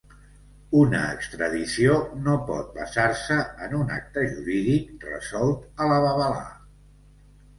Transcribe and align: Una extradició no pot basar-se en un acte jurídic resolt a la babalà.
Una 0.77 1.01
extradició 1.15 1.97
no 2.27 2.37
pot 2.47 2.71
basar-se 2.77 3.37
en 3.67 3.77
un 3.81 3.93
acte 3.97 4.23
jurídic 4.31 5.07
resolt 5.11 5.83
a 5.85 5.91
la 5.93 5.99
babalà. 6.07 6.43